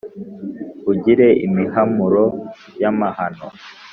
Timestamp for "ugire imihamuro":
0.91-2.23